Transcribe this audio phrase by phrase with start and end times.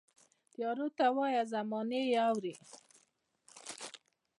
[0.51, 2.53] تیارو ته وایه، زمانه یې اورې